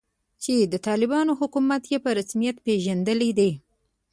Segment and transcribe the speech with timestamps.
[0.43, 3.51] چې د طالبانو حکومت یې په رسمیت پیژندلی دی